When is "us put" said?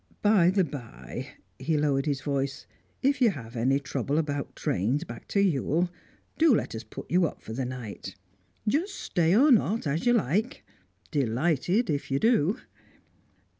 6.73-7.11